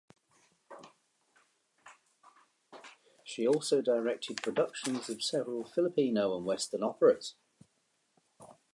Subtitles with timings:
[3.23, 7.35] She also directed productions of several Filipino and Western operas.